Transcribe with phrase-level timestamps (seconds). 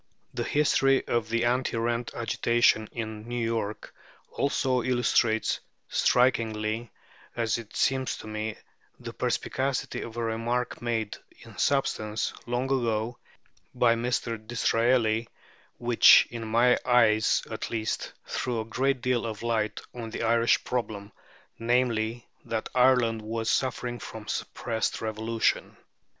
[0.33, 3.93] The history of the anti rent agitation in New York
[4.31, 6.91] also illustrates strikingly,
[7.35, 8.57] as it seems to me,
[8.99, 13.19] the perspicacity of a remark made, in substance, long ago
[13.75, 14.43] by Mr.
[14.43, 15.29] Disraeli,
[15.77, 20.63] which, in my eyes at least, threw a great deal of light on the Irish
[20.63, 21.11] problem,
[21.59, 25.77] namely, that Ireland was suffering from suppressed revolution.